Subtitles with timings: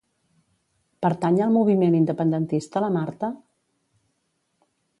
[1.05, 3.29] Pertany al moviment independentista la Marta?